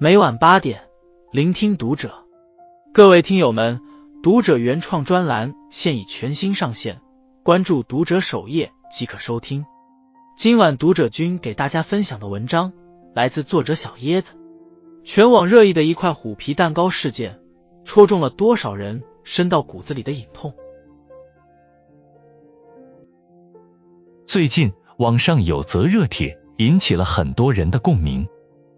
[0.00, 0.82] 每晚八点，
[1.32, 2.24] 聆听读者。
[2.92, 3.80] 各位听友们，
[4.22, 7.00] 读者原创专栏现已全新上线，
[7.42, 9.66] 关注读者首页即可收听。
[10.36, 12.72] 今晚读者君给大家分享的文章
[13.12, 14.34] 来自作者小椰子。
[15.02, 17.40] 全网热议的一块虎皮蛋糕事件，
[17.84, 20.54] 戳中了多少人深到骨子里的隐痛？
[24.26, 28.28] 最近网上有则热帖引起了很多人的共鸣。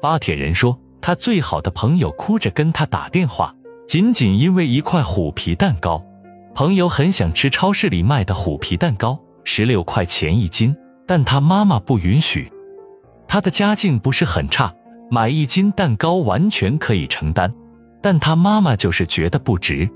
[0.01, 3.55] 发帖人说，他最好的朋友哭着跟他打电话，
[3.87, 6.05] 仅仅因为一块虎皮蛋糕。
[6.55, 10.77] 朋友很想吃超市里卖的虎皮蛋糕，十六块钱一斤，
[11.07, 12.53] 但他妈妈不允许。
[13.29, 14.75] 他的家境不是很差，
[15.11, 17.55] 买一斤蛋糕完全可以承担，
[18.03, 19.91] 但他妈妈就是觉得不值。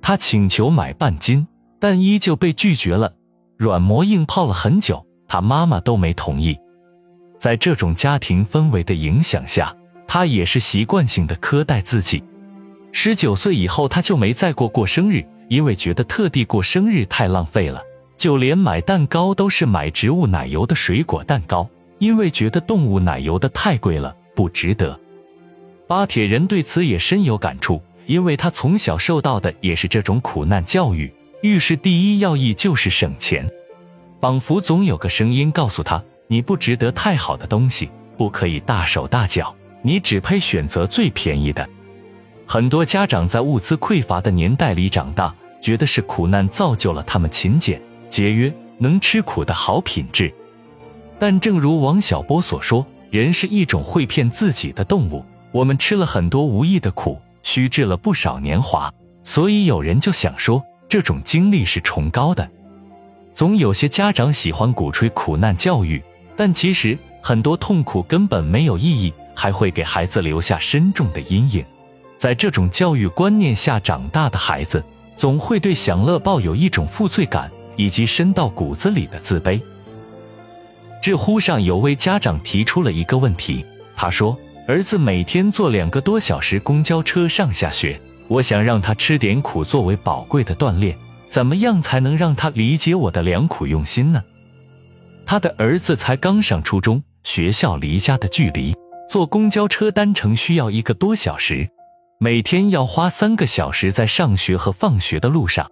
[0.00, 1.46] 他请求买半斤，
[1.78, 3.12] 但依旧被拒绝了。
[3.56, 6.58] 软磨硬泡了很久，他妈妈都没同意。
[7.38, 9.76] 在这种家庭氛围的影响下，
[10.08, 12.24] 他也是习惯性的苛待自己。
[12.90, 17.82] 十九岁以后，他就没再过过生日，因为觉得特地过生日太浪费了。
[18.16, 24.98] 就连买蛋糕都是买植物奶油的水果蛋糕，因为觉得动物奶油的太贵了，不值得。
[25.86, 31.14] 巴铁人对此也深有感触，因为他从小受到的也是这种苦难教育。
[31.42, 33.50] 遇事第一要义就是省钱，
[34.20, 41.68] 仿佛总有个声音告诉他，你不值得太好的东西，不可以大手大脚，你只配选择最便宜的。
[42.46, 50.34] 很多家长在物资匮乏的年代里长大，觉得是苦难造就了他们勤俭节约、能吃苦的好品质。
[51.18, 60.64] 但正如王小波所说，人是一种会骗自己的动物，我们吃了很多无意的苦，虚掷了不少年华，所以有人就想说。
[60.90, 62.48] 这种经历是崇高的，
[63.34, 66.02] 总有些家长喜欢鼓吹苦难教育，
[66.34, 71.64] 但其实很多痛苦根本没有意义，还会给孩子留下深重的阴影。
[72.18, 74.82] 在这种教育观念下长大的孩子，
[75.16, 79.60] 总会对享乐抱有一种负罪感，以及深到骨子里的自卑。
[81.00, 90.98] 知乎上有位家长提出了一个问题，他说：“儿子每天坐两个多小时公交车上下学。”我想让他吃点苦作为宝贵的锻炼，
[91.30, 94.24] 怎么样才能让他理解我的良苦用心呢？
[95.24, 98.74] 他的儿子才刚上初中，学校离家的距离，
[99.08, 101.70] 坐公交车单程需要一个多小时，
[102.18, 105.70] 每天要花三个小时在上学和放学的路上。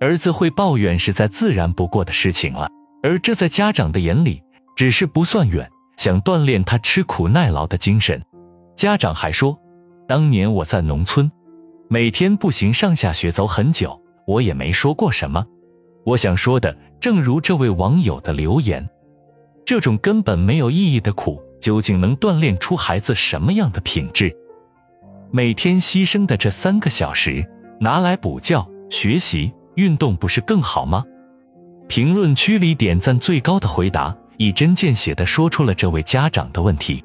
[0.00, 2.68] 儿子会抱怨是再自然不过的事情了，
[3.02, 4.42] 而这在家长的眼里
[4.76, 8.22] 只是不算远，想锻炼他吃苦耐劳的精神。
[8.76, 9.60] 家长还说，
[10.06, 11.32] 当年我在农村。
[11.88, 15.46] 每天步行上下学走很久，我也没说过什么。
[16.04, 18.90] 我想说的，正如这位网友的留言，
[19.64, 24.36] 这种根本没有意义的苦，究竟能锻炼出孩子什么样的品质？
[25.30, 27.48] 每天牺牲的这三个小时，
[27.80, 31.04] 拿来补觉、学习、运动，不是更好吗？
[31.88, 37.04] 评论区里点赞最高的回答，一针见血的说出了这位家长的问题：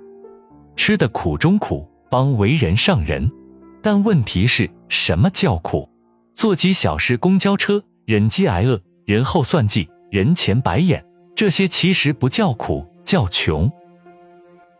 [0.76, 3.32] 吃的苦中苦，方为人上人。
[3.82, 5.90] 但问题是什么叫苦？
[6.36, 11.06] 坐几小时公交车，忍饥挨饿，人后算计，人前白眼，
[11.36, 13.72] 这些其实不叫苦，叫穷。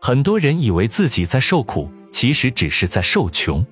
[0.02, 3.66] 很多人以为自己在受苦，其实只是在受穷。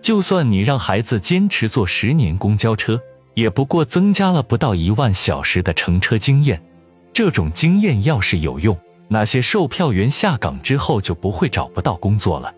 [0.00, 3.02] 就算你让孩子坚持坐十年公交车，
[3.34, 6.62] 也不过增加了不到一万小时的乘车经验。
[7.12, 8.78] 这种经验要是有用，
[9.08, 12.54] 那些售票员下岗之后就不会找不到工作了。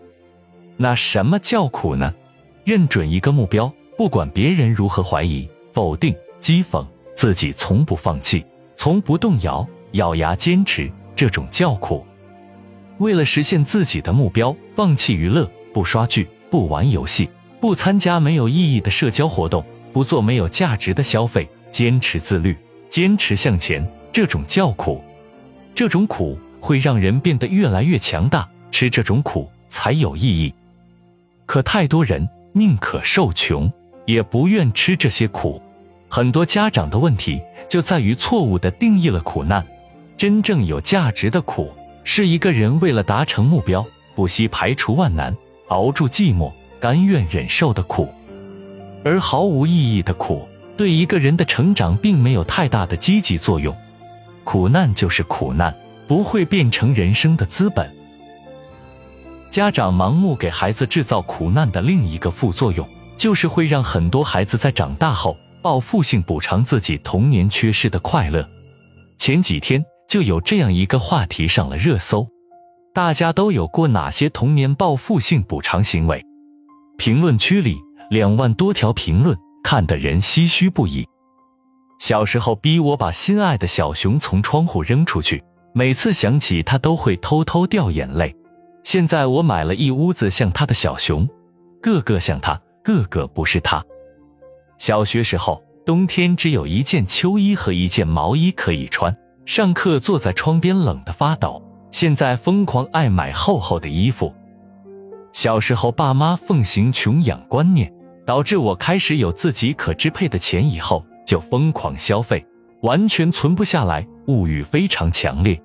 [0.77, 2.13] 那什么叫苦呢？
[2.63, 8.45] 认准一个目标，不管别人如何怀疑、否定、讥讽，自己从不放弃，
[8.77, 12.06] 从不动摇，咬牙坚持，这种叫苦。
[12.97, 22.57] 为了实现自己的目标，放弃娱乐，不刷剧，不玩游戏，不参加没有意义的社交活动，不做没有价值的消费，坚持自律，
[22.89, 25.03] 坚持向前，这种叫苦。
[25.75, 30.53] 这种苦会让人变得越来越强大，吃这种苦才有意义。
[31.45, 33.71] 可太多人宁可受穷，
[34.05, 35.61] 也不愿吃这些苦。
[36.09, 39.67] 很多家长的问题就在于错误的定义了苦难。
[40.17, 41.73] 真正有价值的苦，
[42.09, 45.35] 是一个人为了达成目标，不惜排除万难，
[45.67, 48.07] 熬住寂寞，甘愿忍受的苦。
[49.03, 53.75] 而毫无意义的苦，对一个人的成长并没有太大的积极作用。
[54.45, 55.75] 苦难就是苦难，
[56.07, 57.93] 不会变成人生的资本。
[59.49, 62.87] 家长盲目给孩子制造苦难的另一个副作用，
[63.17, 68.47] 就是会让很多孩子在长大后报复性补偿自己童年缺失的快乐。
[69.17, 72.29] 前几天就有这样一个话题上了热搜：
[72.93, 76.23] 大家都有过哪些童年报复性补偿行为？
[76.97, 81.07] 评论区里两万多条评论，看得人唏嘘不已。
[81.99, 85.43] 小时候逼我把心爱的小熊从窗户扔出去，
[85.73, 88.35] 每次想起他都会偷偷掉眼泪。
[88.83, 91.27] 现在我买了一屋子像他的小熊，
[91.81, 93.83] 个个像他，个个不是他。
[94.77, 99.17] 小学时候，冬天只有一件秋衣和一件毛衣可以穿，
[99.47, 101.63] 上课坐在窗边冷得发抖。
[101.89, 104.35] 现在疯狂爱买厚厚的衣服。
[105.31, 107.93] 小时候，爸妈奉行穷养观念，
[108.25, 112.45] 导致我开始有自己可支配的钱以后，就疯狂消费，
[112.81, 115.63] 完全存不下来，物欲非常强烈。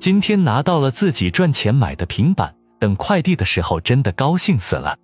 [0.00, 4.96] 今天拿到了自己赚钱买的平板，等快递的时候真的高兴死了。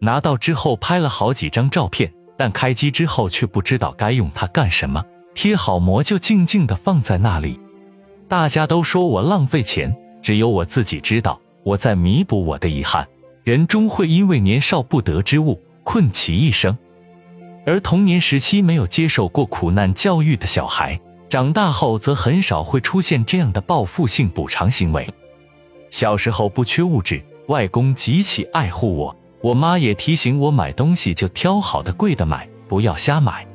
[0.00, 5.04] 拿到之后拍了好几张照片，但开机之后却不知道该用它干什么，
[5.36, 7.60] 贴好膜就静静的放在那里。
[8.26, 13.06] 大家都说我浪费钱，只有我自己知道，我在弥补我的遗憾。
[13.44, 16.78] 人终会因为年少不得之物，困其一生。
[17.66, 25.10] 而童年时期没有接受过苦难教育的小孩，长大后则很少会出现这样的报复性补偿行为。
[25.90, 33.46] 小时候不缺物质，外公极其爱护我，我妈也提醒我买东西就挑好的贵的买，不要瞎买。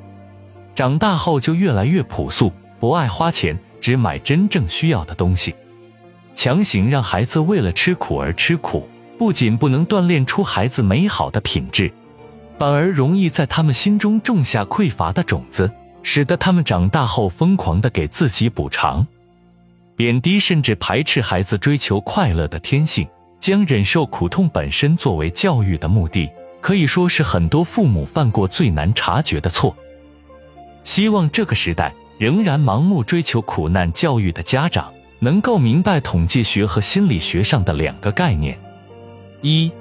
[0.75, 3.59] 长大后就越来越朴素，不爱花钱。
[3.81, 5.55] 只买真正需要的东西，
[6.35, 8.87] 强行让孩子为了吃苦而吃苦，
[9.17, 11.91] 不仅不能锻炼出孩子美好的品质，
[12.59, 15.71] 反而容易在他们心中种下匮乏的种子，
[16.03, 19.07] 使得他们长大后疯狂的给自己补偿，
[19.95, 23.07] 贬低甚至排斥孩子追求快乐的天性，
[23.39, 26.29] 将忍受苦痛本身作为教育的目的，
[26.61, 29.75] 可以说是很多父母犯过最难察觉的错。
[30.83, 31.93] 希望这个时代。
[32.17, 38.59] 仍然盲目追求苦难教育的家长，能够明白统计学和心理学上的两个概念：
[39.41, 39.71] 一、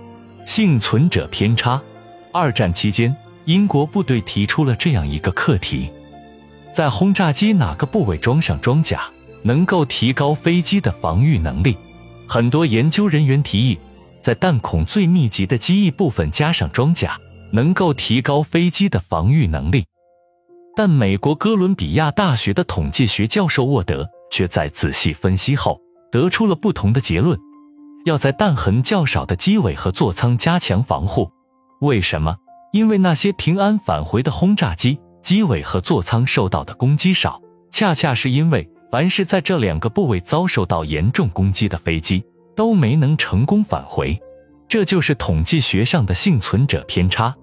[0.47, 1.82] 幸存者偏差。
[2.32, 3.14] 二战期间，
[3.44, 5.91] 英国部队提出了这样一个课题：
[6.73, 9.11] 在轰炸机哪个部位装上装甲，
[9.43, 11.76] 能够提高飞机的防御能力？
[12.26, 13.79] 很多研究人员提议，
[14.23, 17.19] 在弹孔最密集的机翼部分加上装甲，
[17.52, 19.85] 能够提高飞机的防御能力。
[20.76, 25.81] 但美国哥伦比亚大学的统计学教授沃德却在仔细分析后
[26.12, 27.38] 得出了不同的结论：
[28.05, 31.32] 要在弹痕较少的机尾和座舱加强防护。
[31.81, 32.37] 为什么？
[32.72, 42.25] 因为那些平安返回的轰炸机机尾和座舱受到的攻击少，恰恰是因为凡是在这两个部位遭受到严重攻击的飞机
[42.55, 44.20] 都没能成功返回。
[44.69, 47.34] 这就是统计学上的幸存者偏差。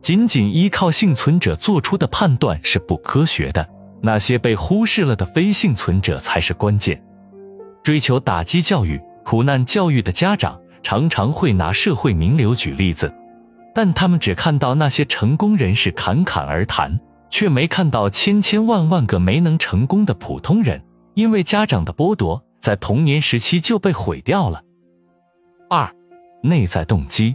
[0.00, 3.68] 仅仅依靠幸存者做出的判断是不科学的，
[4.00, 7.02] 那些被忽视了的非幸存者才是关键。
[7.82, 13.14] 追求打击教育、苦难教育的家长常常会拿社会名流举例子，
[13.74, 17.00] 但他们只看到那些成功人士侃侃而谈，
[17.30, 20.84] 却没看到千千万万个没能成功的普通人，
[21.14, 24.62] 因为家长的剥夺，在童年时期就被毁掉了。
[25.68, 25.92] 二、
[26.42, 27.34] 内在动机，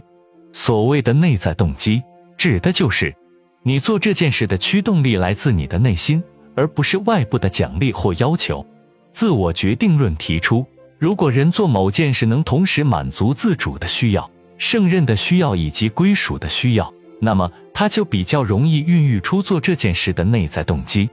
[0.52, 2.02] 所谓的内在动机。
[2.36, 3.14] 指的就是
[3.62, 6.24] 你做这件事的驱动力来自你的内心，
[6.54, 8.66] 而不是外部的奖励或要求。
[9.12, 10.66] 自我决定论提出，
[10.98, 21.10] 如果人做某件事能同时满足自主的需要、胜任的需要以及归属的需要，那么他就比较容易孕育出做这件事的内在动机。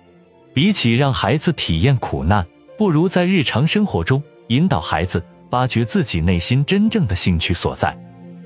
[0.54, 2.48] 比起让孩子体验苦难，
[2.78, 7.98] 不如在日常生活中引导孩子发掘自己内心真正的兴趣所在。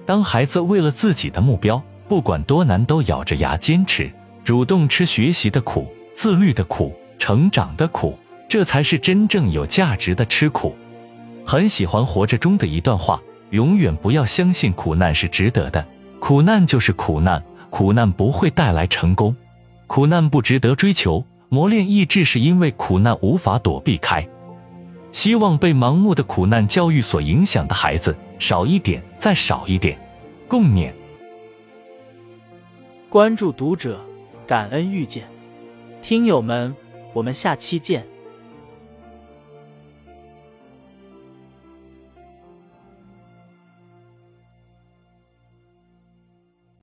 [0.05, 4.11] 当孩子为了自己的目标，不管多难，都咬着牙坚持，
[4.43, 10.75] 主动吃学习的苦、自律的苦、成长的苦，这才是真正有价值的吃苦。
[11.43, 15.87] 很喜欢《活着》中的一段话：永远不要相信苦难是值得的，
[16.19, 19.35] 苦难就是苦难，苦难不会带来成功，
[19.87, 21.25] 苦难不值得追求。
[21.49, 24.27] 磨练意志是因为苦难无法躲避开。
[25.11, 29.97] 希望被盲目的苦难教育所影响的孩子少一点，再少一点。
[30.47, 30.93] 共勉。
[33.13, 34.03] 关注读者，
[34.47, 35.27] 感恩遇见，
[36.01, 36.75] 听友们，
[37.13, 38.03] 我们下期见。